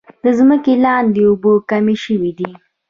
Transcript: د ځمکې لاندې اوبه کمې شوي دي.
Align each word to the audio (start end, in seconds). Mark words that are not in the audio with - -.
د 0.23 0.25
ځمکې 0.37 0.73
لاندې 0.85 1.21
اوبه 1.27 1.51
کمې 1.69 1.95
شوي 2.03 2.31
دي. 2.37 2.49